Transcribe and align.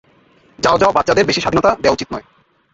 যাও 0.59 0.77
যাও 0.77 0.95
বাচ্চাদের 0.97 1.27
বেশি 1.27 1.41
স্বাধীনতা 1.41 1.69
দেয়া 1.81 1.95
উচিত 1.95 2.07
নয়। 2.13 2.25